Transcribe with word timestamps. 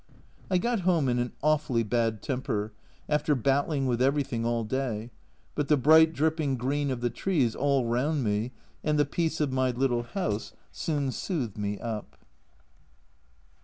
I 0.49 0.57
got 0.57 0.79
home 0.79 1.07
in 1.07 1.19
an 1.19 1.31
awfully 1.43 1.83
bad 1.83 2.23
temper, 2.23 2.73
after 3.07 3.35
battling 3.35 3.85
with 3.85 4.01
everything 4.01 4.43
all 4.47 4.63
day 4.63 5.11
but 5.53 5.67
the 5.67 5.77
bright 5.77 6.11
dripping 6.11 6.57
green 6.57 6.89
of 6.89 7.01
the 7.01 7.11
trees 7.11 7.55
all 7.55 7.85
round 7.85 8.23
me, 8.23 8.51
and 8.83 8.97
the 8.97 9.05
peace 9.05 9.39
of 9.39 9.51
my 9.53 9.69
little 9.69 10.01
house, 10.01 10.53
soon 10.71 11.11
soothed 11.11 11.55
me 11.55 11.77
up. 11.79 12.17